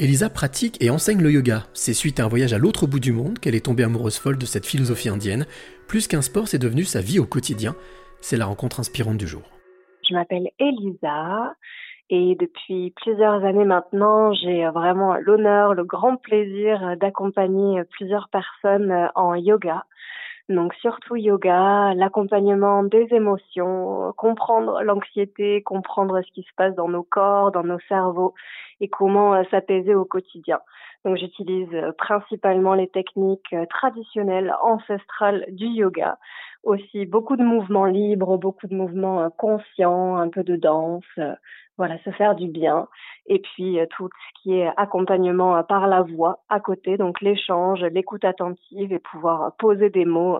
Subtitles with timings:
[0.00, 1.64] Elisa pratique et enseigne le yoga.
[1.72, 4.38] C'est suite à un voyage à l'autre bout du monde qu'elle est tombée amoureuse folle
[4.38, 5.44] de cette philosophie indienne.
[5.88, 7.74] Plus qu'un sport, c'est devenu sa vie au quotidien.
[8.20, 9.42] C'est la rencontre inspirante du jour.
[10.08, 11.52] Je m'appelle Elisa
[12.10, 19.34] et depuis plusieurs années maintenant, j'ai vraiment l'honneur, le grand plaisir d'accompagner plusieurs personnes en
[19.34, 19.84] yoga.
[20.48, 27.02] Donc surtout yoga, l'accompagnement des émotions, comprendre l'anxiété, comprendre ce qui se passe dans nos
[27.02, 28.34] corps, dans nos cerveaux
[28.80, 30.60] et comment euh, s'apaiser au quotidien.
[31.04, 36.18] Donc j'utilise euh, principalement les techniques euh, traditionnelles, ancestrales du yoga,
[36.68, 41.04] aussi beaucoup de mouvements libres, beaucoup de mouvements conscients, un peu de danse,
[41.76, 42.88] voilà, se faire du bien.
[43.26, 48.24] Et puis tout ce qui est accompagnement par la voix à côté, donc l'échange, l'écoute
[48.24, 50.38] attentive et pouvoir poser des mots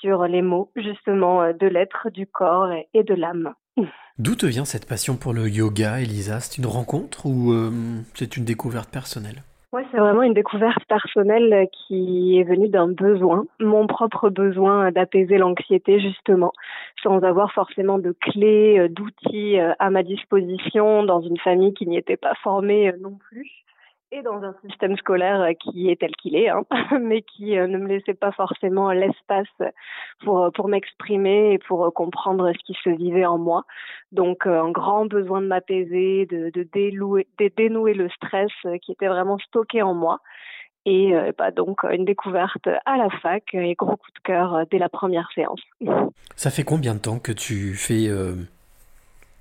[0.00, 3.54] sur les mots justement de l'être, du corps et de l'âme.
[4.18, 6.40] D'où te vient cette passion pour le yoga, Elisa?
[6.40, 7.54] C'est une rencontre ou
[8.14, 9.42] c'est une découverte personnelle?
[9.72, 15.38] Oui, c'est vraiment une découverte personnelle qui est venue d'un besoin, mon propre besoin d'apaiser
[15.38, 16.52] l'anxiété justement,
[17.04, 21.86] sans avoir forcément de clés, euh, d'outils euh, à ma disposition dans une famille qui
[21.86, 23.59] n'y était pas formée euh, non plus
[24.12, 26.64] et dans un système scolaire qui est tel qu'il est, hein,
[27.00, 29.46] mais qui ne me laissait pas forcément l'espace
[30.24, 33.64] pour pour m'exprimer et pour comprendre ce qui se vivait en moi.
[34.12, 38.50] Donc un grand besoin de m'apaiser, de, de, de dénouer le stress
[38.82, 40.20] qui était vraiment stocké en moi.
[40.86, 44.88] Et bah donc une découverte à la fac et gros coup de cœur dès la
[44.88, 45.60] première séance.
[46.36, 48.08] Ça fait combien de temps que tu fais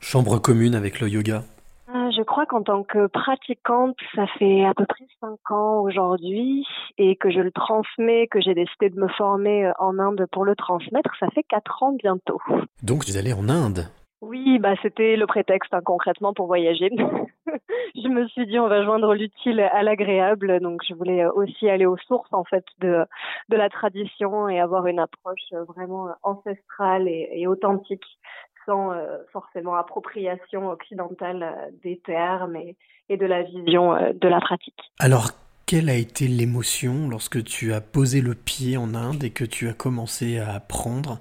[0.00, 1.42] chambre commune avec le yoga?
[1.88, 6.66] Je crois qu'en tant que pratiquante, ça fait à peu près cinq ans aujourd'hui
[6.98, 10.44] et que je le transmets, que j'ai décidé de me former euh, en Inde pour
[10.44, 12.40] le transmettre, ça fait quatre ans bientôt.
[12.82, 13.86] Donc tu es allée en Inde?
[14.22, 16.90] Oui, bah c'était le prétexte hein, concrètement pour voyager.
[17.94, 21.68] je me suis dit on va joindre l'utile à l'agréable, donc je voulais euh, aussi
[21.68, 23.04] aller aux sources en fait de
[23.50, 28.18] de la tradition et avoir une approche euh, vraiment ancestrale et authentique
[28.66, 32.76] sans euh, forcément appropriation occidentale euh, des termes et,
[33.08, 34.80] et, de la vision euh, de la pratique.
[34.98, 35.30] Alors,
[35.64, 39.68] quelle a été l'émotion lorsque tu as posé le pied en Inde et que tu
[39.68, 41.18] as commencé à apprendre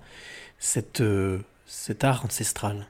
[0.59, 1.03] cette,
[1.65, 2.85] cet art ancestral?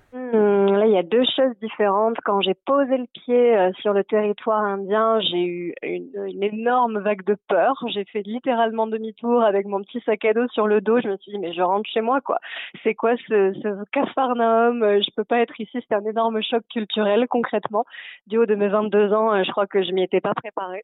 [0.86, 2.18] Il y a deux choses différentes.
[2.24, 7.24] Quand j'ai posé le pied euh, sur le territoire indien, j'ai eu une, énorme vague
[7.24, 7.76] de peur.
[7.88, 11.00] J'ai fait littéralement demi-tour avec mon petit sac à dos sur le dos.
[11.02, 12.40] Je me suis dit, mais je rentre chez moi, quoi.
[12.84, 15.72] C'est quoi ce, ce cafarnaum Je peux pas être ici.
[15.74, 17.86] C'était un énorme choc culturel, concrètement.
[18.28, 20.84] Du haut de mes 22 ans, euh, je crois que je m'y étais pas préparée.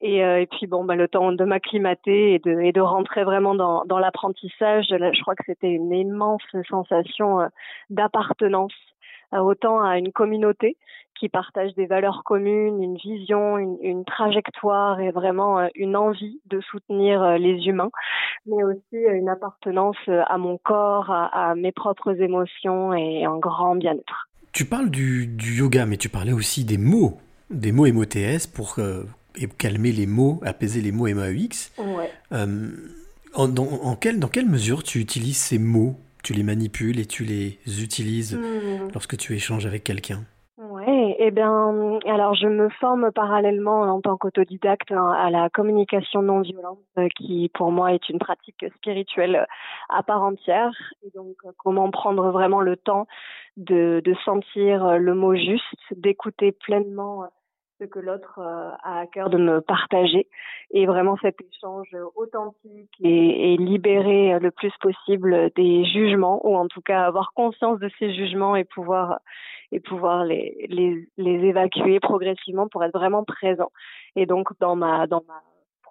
[0.00, 4.86] Et, euh, puis bon, bah, le temps de m'acclimater et de, rentrer vraiment dans l'apprentissage,
[4.88, 7.48] je crois que c'était une immense sensation
[7.88, 8.72] d'appartenance
[9.32, 10.76] autant à une communauté
[11.22, 16.60] qui partage des valeurs communes, une vision, une, trajectoire et vraiment euh, une envie de
[16.60, 17.90] soutenir euh, les humains,
[18.44, 23.76] mais aussi euh, une appartenance à mon corps, à, mes propres émotions et un grand
[23.76, 24.28] bien-être.
[24.50, 27.18] Tu parles du, yoga, mais tu parlais aussi des mots,
[27.50, 28.76] des mots MOTS pour
[29.58, 31.72] calmer les mots, apaiser les mots MAEX.
[31.78, 32.10] Ouais.
[33.34, 35.94] en, dans quelle mesure tu utilises ces mots?
[36.22, 38.92] Tu les manipules et tu les utilises hmm.
[38.92, 40.24] lorsque tu échanges avec quelqu'un
[40.58, 46.22] Oui, eh bien, alors je me forme parallèlement en tant qu'autodidacte hein, à la communication
[46.22, 49.46] non violente, euh, qui pour moi est une pratique spirituelle
[49.88, 50.72] à part entière.
[51.04, 53.06] Et donc, euh, comment prendre vraiment le temps
[53.56, 57.24] de, de sentir le mot juste, d'écouter pleinement
[57.88, 60.28] que l'autre euh, a à cœur de me partager
[60.70, 66.80] et vraiment cet échange authentique et, et le plus possible des jugements ou en tout
[66.80, 69.18] cas avoir conscience de ces jugements et pouvoir
[69.72, 73.70] et pouvoir les, les, les évacuer progressivement pour être vraiment présent.
[74.16, 75.42] Et donc dans ma dans ma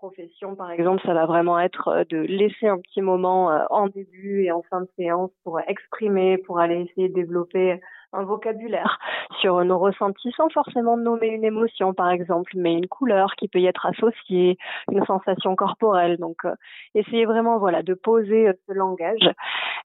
[0.02, 4.44] profession, par exemple, ça va vraiment être de laisser un petit moment euh, en début
[4.44, 7.80] et en fin de séance pour exprimer, pour aller essayer de développer
[8.14, 9.00] un vocabulaire
[9.42, 13.60] sur nos ressentis sans forcément nommer une émotion par exemple, mais une couleur qui peut
[13.60, 14.58] y être associée,
[14.92, 16.18] une sensation corporelle.
[16.18, 16.54] Donc euh,
[16.96, 19.30] essayer vraiment voilà de poser euh, ce langage,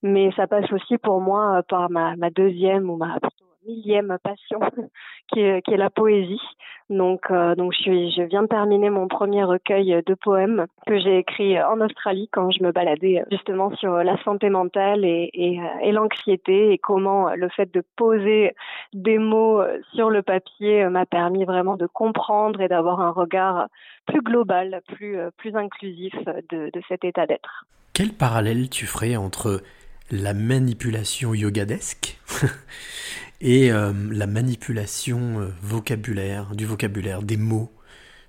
[0.03, 3.19] mais ça passe aussi pour moi euh, par ma, ma deuxième ou ma
[3.67, 4.61] millième passion,
[5.33, 6.41] qui est, la poésie.
[6.89, 11.61] Donc, euh, donc je, viens de terminer mon premier recueil de poèmes que j'ai écrit
[11.61, 15.61] en Australie quand je me baladais justement sur la santé mentale et
[15.93, 18.55] l'anxiété et comment le fait de poser
[18.93, 19.63] des mots
[19.95, 23.67] sur le papier m'a permis vraiment de comprendre et d'avoir un regard
[24.07, 26.15] plus global, plus, plus inclusif
[26.51, 27.67] de, de cet état d'être.
[27.93, 29.63] Quel parallèle tu ferais entre
[30.11, 32.19] la manipulation yogadesque
[33.41, 37.71] et euh, la manipulation euh, vocabulaire, du vocabulaire, des mots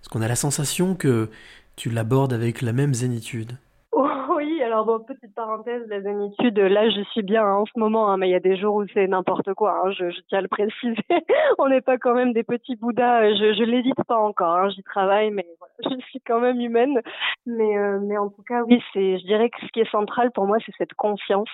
[0.01, 1.29] Est-ce qu'on a la sensation que
[1.75, 3.53] tu l'abordes avec la même zénitude
[4.37, 8.11] oui, alors bon, petite parenthèse, la zénitude, là je suis bien hein, en ce moment,
[8.11, 10.41] hein, mais il y a des jours où c'est n'importe quoi, hein, je, tiens à
[10.41, 10.95] le préciser.
[11.57, 14.83] On n'est pas quand même des petits bouddhas, euh, je, je l'évite pas encore, j'y
[14.83, 15.47] travaille, mais
[15.83, 17.01] je suis quand même humaine.
[17.47, 20.57] Mais, en tout cas, oui, c'est, je dirais que ce qui est central pour moi,
[20.65, 21.49] c'est cette confiance.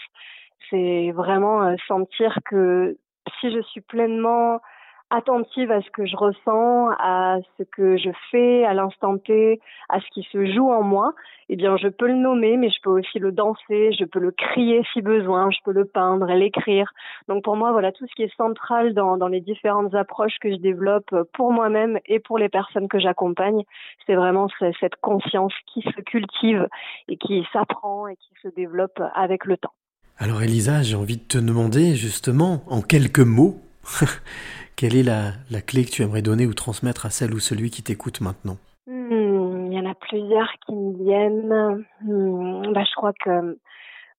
[0.69, 2.97] C'est vraiment sentir que
[3.44, 4.62] si je suis pleinement
[5.10, 9.60] attentive à ce que je ressens, à ce que je fais à l'instant T,
[9.90, 11.13] à ce qui se joue en moi,
[11.50, 14.31] eh bien, je peux le nommer, mais je peux aussi le danser, je peux le
[14.31, 16.92] crier si besoin, je peux le peindre, l'écrire.
[17.28, 20.50] Donc, pour moi, voilà, tout ce qui est central dans, dans les différentes approches que
[20.50, 23.63] je développe pour moi-même et pour les personnes que j'accompagne,
[24.07, 24.48] c'est vraiment
[24.80, 26.68] cette conscience qui se cultive
[27.07, 29.74] et qui s'apprend et qui se développe avec le temps.
[30.23, 33.59] Alors, Elisa, j'ai envie de te demander justement, en quelques mots,
[34.77, 37.83] Quelle est la, clé que tu aimerais donner ou transmettre à celle ou celui qui
[37.83, 38.55] t'écoute maintenant?
[38.87, 41.85] Hmm, Il y en a plusieurs qui me viennent.
[42.01, 43.57] Hmm, bah, je crois que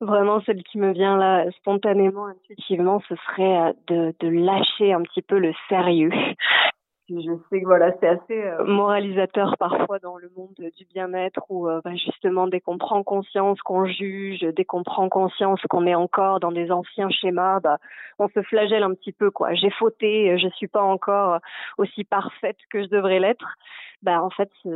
[0.03, 5.01] vraiment celle qui me vient là spontanément, intuitivement, ce serait euh, de, de lâcher un
[5.01, 6.13] petit peu le sérieux
[7.11, 11.69] je sais que voilà, c'est assez euh, moralisateur parfois dans le monde du bien-être où
[11.69, 15.95] euh, bah, justement dès qu'on prend conscience qu'on juge, dès qu'on prend conscience qu'on est
[15.95, 17.79] encore dans des anciens schémas, bah
[18.19, 19.53] on se flagelle un petit peu quoi.
[19.55, 21.41] J'ai fauté, je suis pas encore
[21.77, 23.57] aussi parfaite que je devrais l'être
[24.05, 24.69] bah en fait se,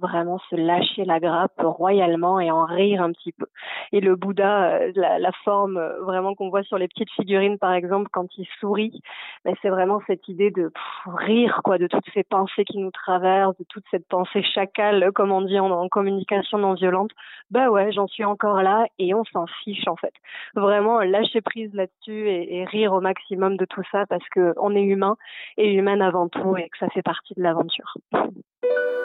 [0.00, 3.46] vraiment se lâcher la grappe royalement et en rire un petit peu.
[3.92, 7.58] Et le Bouddha, euh, la, la forme euh, vraiment qu'on voit sur les petites figurines
[7.58, 9.00] par exemple quand il sourit,
[9.44, 10.72] bah, c'est vraiment cette idée de
[11.06, 15.30] rire quoi de toutes ces pensées qui nous traversent, de toute cette pensée chacale comme
[15.30, 17.10] on dit en, communication non violente.
[17.50, 20.14] Bah ouais, j'en suis encore là et on s'en fiche en fait.
[20.56, 24.74] Vraiment lâcher prise là-dessus et, et, rire au maximum de tout ça parce que on
[24.74, 25.16] est humain
[25.56, 27.94] et humaine avant tout et que ça fait partie de l'aventure.
[28.64, 29.01] you